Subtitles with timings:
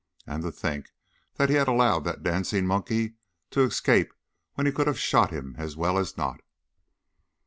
[0.25, 0.89] And to think
[1.35, 3.17] that he had allowed that dancing monkey
[3.51, 4.11] to escape
[4.55, 6.41] when he could have shot him as well as not!